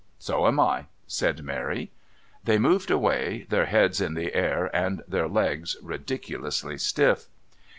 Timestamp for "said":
1.05-1.43